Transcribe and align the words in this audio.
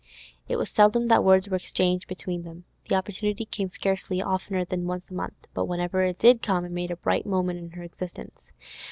It 0.49 0.55
was 0.55 0.69
seldom 0.71 1.09
that 1.09 1.23
words 1.23 1.47
were 1.47 1.57
exchanged 1.57 2.07
between 2.07 2.41
them; 2.41 2.63
the 2.89 2.95
opportunity 2.95 3.45
came 3.45 3.69
scarcely 3.69 4.19
oftener 4.19 4.65
than 4.65 4.87
once 4.87 5.11
a 5.11 5.13
month; 5.13 5.45
but 5.53 5.65
whenever 5.65 6.01
it 6.01 6.17
did 6.17 6.41
come, 6.41 6.65
it 6.65 6.71
made 6.71 6.89
a 6.89 6.95
bright 6.95 7.27
moment 7.27 7.59
in 7.59 7.69
her 7.77 7.83
existence. 7.83 8.47